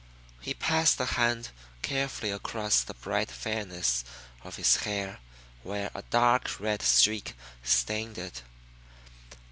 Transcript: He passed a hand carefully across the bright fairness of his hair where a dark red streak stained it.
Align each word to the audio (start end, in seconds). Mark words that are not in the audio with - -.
He 0.39 0.55
passed 0.55 0.99
a 0.99 1.05
hand 1.05 1.49
carefully 1.83 2.31
across 2.31 2.81
the 2.81 2.95
bright 2.95 3.29
fairness 3.29 4.03
of 4.43 4.55
his 4.55 4.77
hair 4.77 5.19
where 5.61 5.91
a 5.93 6.01
dark 6.01 6.59
red 6.59 6.81
streak 6.81 7.35
stained 7.61 8.17
it. 8.17 8.41